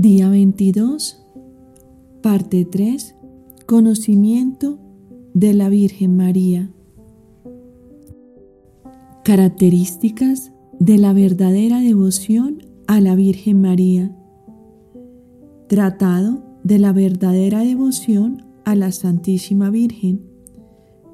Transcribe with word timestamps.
Día 0.00 0.28
22, 0.28 1.26
parte 2.22 2.64
3, 2.64 3.16
conocimiento 3.66 4.78
de 5.34 5.54
la 5.54 5.68
Virgen 5.68 6.16
María. 6.16 6.70
Características 9.24 10.52
de 10.78 10.98
la 10.98 11.12
verdadera 11.12 11.80
devoción 11.80 12.62
a 12.86 13.00
la 13.00 13.16
Virgen 13.16 13.60
María. 13.60 14.16
Tratado 15.66 16.44
de 16.62 16.78
la 16.78 16.92
verdadera 16.92 17.64
devoción 17.64 18.44
a 18.64 18.76
la 18.76 18.92
Santísima 18.92 19.68
Virgen. 19.70 20.22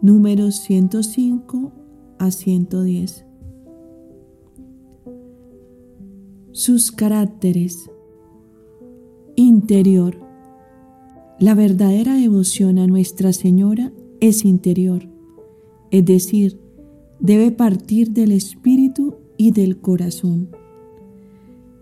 Números 0.03 0.57
105 0.57 1.73
a 2.19 2.31
110. 2.31 3.25
Sus 6.53 6.93
caracteres. 6.93 7.89
Interior. 9.37 10.17
La 11.41 11.55
verdadera 11.57 12.15
devoción 12.15 12.79
a 12.79 12.87
Nuestra 12.87 13.33
Señora 13.33 13.93
es 14.21 14.45
interior, 14.45 15.09
es 15.91 16.05
decir, 16.05 16.61
debe 17.19 17.51
partir 17.51 18.13
del 18.13 18.31
espíritu 18.31 19.17
y 19.37 19.51
del 19.51 19.79
corazón. 19.81 20.51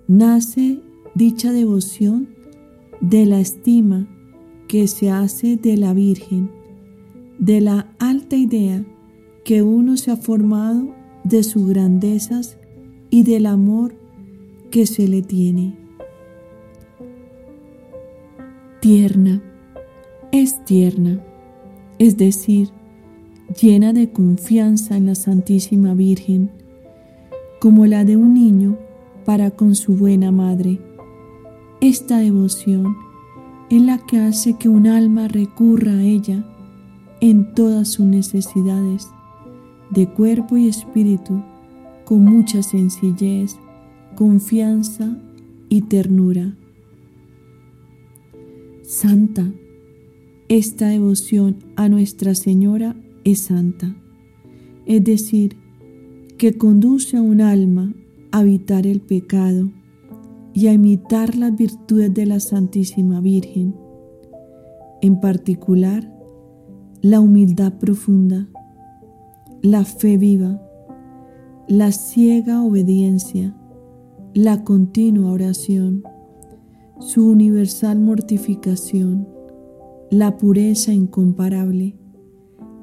Nace 0.09 0.81
dicha 1.15 1.53
devoción 1.53 2.31
de 3.03 3.27
la 3.27 3.41
estima 3.41 4.09
que 4.67 4.89
se 4.89 5.11
hace 5.11 5.57
de 5.57 5.77
la 5.77 5.93
Virgen, 5.93 6.51
de 7.39 7.61
la 7.61 7.95
alta 7.99 8.37
idea 8.37 8.83
que 9.45 9.61
uno 9.61 9.99
se 9.99 10.11
ha 10.11 10.17
formado 10.17 10.95
de 11.25 11.43
sus 11.43 11.69
grandezas 11.69 12.57
y 13.11 13.25
del 13.25 13.45
amor 13.45 13.95
que 14.71 14.87
se 14.87 15.07
le 15.07 15.21
tiene. 15.21 15.82
Tierna, 18.83 19.41
es 20.33 20.65
tierna, 20.65 21.21
es 22.01 22.17
decir, 22.17 22.71
llena 23.61 23.93
de 23.93 24.11
confianza 24.11 24.97
en 24.97 25.07
la 25.07 25.15
Santísima 25.15 25.95
Virgen, 25.95 26.51
como 27.61 27.87
la 27.87 28.05
de 28.05 28.17
un 28.17 28.35
niño 28.35 28.77
para 29.25 29.53
con 29.53 29.77
su 29.77 29.95
buena 29.95 30.33
madre. 30.33 30.81
Esta 31.81 32.19
devoción 32.19 32.97
es 33.71 33.83
la 33.83 33.99
que 33.99 34.19
hace 34.19 34.55
que 34.55 34.69
un 34.69 34.89
alma 34.89 35.29
recurra 35.29 35.93
a 35.93 36.03
ella 36.03 36.45
en 37.21 37.55
todas 37.55 37.87
sus 37.87 38.07
necesidades 38.07 39.07
de 39.91 40.09
cuerpo 40.09 40.57
y 40.57 40.67
espíritu 40.67 41.41
con 42.05 42.25
mucha 42.25 42.65
sencillez 42.65 43.55
confianza 44.17 45.17
y 45.69 45.83
ternura. 45.83 46.57
Santa, 48.93 49.51
esta 50.51 50.89
devoción 50.89 51.57
a 51.77 51.89
Nuestra 51.89 52.35
Señora 52.35 52.95
es 53.25 53.39
santa, 53.39 53.97
es 54.85 55.03
decir, 55.03 55.57
que 56.37 56.59
conduce 56.59 57.17
a 57.17 57.23
un 57.23 57.41
alma 57.41 57.95
a 58.33 58.43
evitar 58.43 58.87
el 58.87 59.01
pecado 59.01 59.71
y 60.53 60.67
a 60.67 60.75
imitar 60.75 61.37
las 61.37 61.57
virtudes 61.57 62.13
de 62.13 62.27
la 62.27 62.39
Santísima 62.39 63.23
Virgen, 63.23 63.75
en 65.01 65.21
particular 65.21 66.13
la 67.01 67.21
humildad 67.21 67.79
profunda, 67.79 68.47
la 69.63 69.87
fe 69.87 70.19
viva, 70.19 70.61
la 71.67 71.93
ciega 71.93 72.63
obediencia, 72.63 73.57
la 74.35 74.65
continua 74.65 75.33
oración, 75.33 76.05
su 77.05 77.29
universal 77.29 77.99
mortificación, 77.99 79.29
la 80.11 80.39
pureza 80.39 80.93
incomparable, 80.93 81.97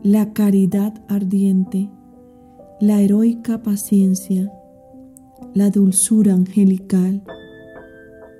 la 0.04 0.34
caridad 0.34 1.04
ardiente, 1.08 1.90
la 2.82 3.02
heroica 3.02 3.64
paciencia, 3.64 4.52
la 5.54 5.70
dulzura 5.70 6.34
angelical 6.34 7.24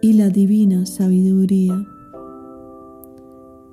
y 0.02 0.14
la 0.14 0.30
divina 0.30 0.86
sabiduría. 0.86 1.86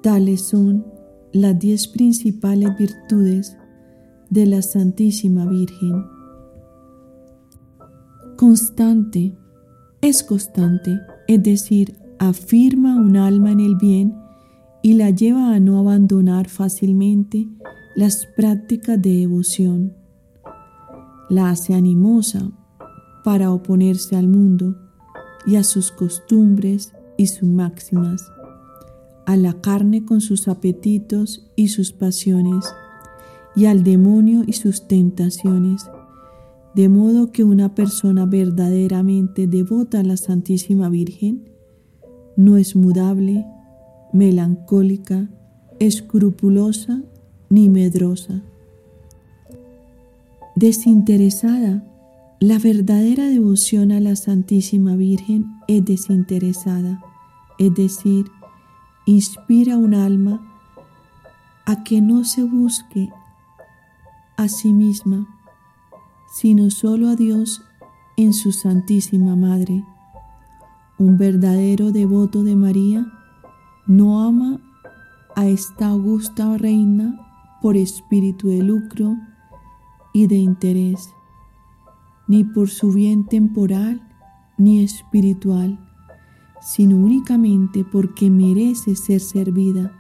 Tales 0.03 0.43
son 0.43 0.87
las 1.33 1.59
diez 1.59 1.89
principales 1.89 2.71
virtudes 2.79 3.57
de 4.31 4.47
la 4.47 4.63
Santísima 4.63 5.45
Virgen 5.47 6.17
constante, 8.37 9.35
es 10.03 10.23
constante, 10.23 11.01
es 11.29 11.43
decir, 11.43 11.97
afirma 12.19 12.97
un 12.97 13.17
alma 13.17 13.53
en 13.53 13.61
el 13.61 13.77
bien 13.77 14.15
y 14.83 14.95
la 14.95 15.11
lleva 15.11 15.55
a 15.55 15.61
no 15.61 15.79
abandonar 15.79 16.49
fácilmente 16.49 17.49
las 17.95 18.27
prácticas 18.37 19.01
de 19.01 19.21
devoción. 19.21 19.95
La 21.29 21.51
hace 21.51 21.75
animosa 21.75 22.51
para 23.25 23.51
oponerse 23.51 24.15
al 24.15 24.29
mundo 24.29 24.77
y 25.47 25.57
a 25.57 25.65
sus 25.65 25.91
costumbres 25.91 26.93
y 27.17 27.27
sus 27.27 27.49
máximas, 27.49 28.31
a 29.27 29.37
la 29.37 29.55
carne 29.55 30.05
con 30.05 30.21
sus 30.21 30.47
apetitos 30.47 31.51
y 31.57 31.69
sus 31.69 31.93
pasiones, 31.93 32.65
y 33.57 33.67
al 33.67 33.83
demonio 33.83 34.45
y 34.47 34.53
sus 34.53 34.87
tentaciones, 34.87 35.89
de 36.77 36.91
modo 36.91 37.33
que 37.33 37.43
una 37.43 37.75
persona 37.75 38.27
verdaderamente 38.27 39.47
devota 39.47 40.01
a 40.01 40.03
la 40.03 40.19
Santísima 40.19 40.91
Virgen 40.91 41.49
no 42.37 42.59
es 42.59 42.77
mudable, 42.77 43.47
melancólica, 44.13 45.27
escrupulosa 45.79 47.01
ni 47.49 47.71
medrosa. 47.71 48.43
Desinteresada, 50.55 51.83
la 52.41 52.59
verdadera 52.59 53.25
devoción 53.25 53.91
a 53.91 53.99
la 53.99 54.15
Santísima 54.15 54.97
Virgen 54.97 55.47
es 55.69 55.83
desinteresada, 55.83 57.01
es 57.59 57.75
decir, 57.75 58.27
inspira 59.07 59.79
un 59.79 59.95
alma 59.95 60.47
a 61.65 61.85
que 61.85 62.03
no 62.03 62.25
se 62.25 62.43
busque 62.43 63.09
a 64.37 64.51
sí 64.51 64.75
misma, 64.75 65.27
sino 66.39 66.69
solo 66.69 67.09
a 67.09 67.17
Dios 67.17 67.63
en 68.19 68.35
su 68.35 68.53
Santísima 68.53 69.37
Madre. 69.37 69.83
Un 70.99 71.17
verdadero 71.17 71.93
devoto 71.93 72.45
de 72.45 72.55
María 72.55 73.07
no 73.87 74.23
ama 74.23 74.61
a 75.35 75.47
esta 75.47 75.89
augusta 75.89 76.59
reina 76.59 77.19
por 77.63 77.79
espíritu 77.79 78.49
de 78.49 78.63
lucro 78.63 79.17
y 80.13 80.27
de 80.27 80.37
interés, 80.37 81.09
ni 82.29 82.45
por 82.45 82.69
su 82.69 82.93
bien 82.93 83.25
temporal 83.25 84.07
ni 84.59 84.85
espiritual, 84.85 85.79
sino 86.61 86.99
únicamente 86.99 87.83
porque 87.83 88.29
merece 88.29 88.95
ser 88.95 89.21
servida 89.21 89.91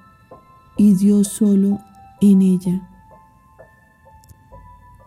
y 0.76 0.96
Dios 0.96 1.28
solo 1.28 1.78
en 2.20 2.42
ella. 2.42 2.90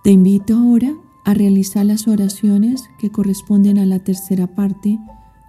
Te 0.04 0.10
invito 0.10 0.56
ahora 0.56 0.92
a 1.30 1.36
realizar 1.36 1.86
las 1.86 2.08
oraciones 2.08 2.90
que 2.98 3.12
corresponden 3.12 3.78
a 3.78 3.86
la 3.86 4.00
tercera 4.00 4.48
parte 4.48 4.98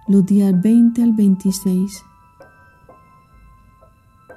los 0.07 0.23
días 0.27 0.61
20 0.61 1.01
al 1.01 1.13
26 1.13 2.03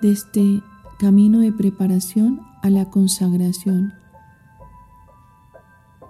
de 0.00 0.10
este 0.10 0.62
camino 0.98 1.40
de 1.40 1.52
preparación 1.52 2.40
a 2.62 2.70
la 2.70 2.88
consagración. 2.88 3.92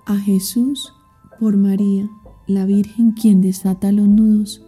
A 0.07 0.19
Jesús 0.19 0.95
por 1.41 1.57
María, 1.57 2.09
la 2.47 2.65
Virgen 2.65 3.11
quien 3.11 3.43
desata 3.43 3.91
los 3.91 4.07
nudos 4.07 4.63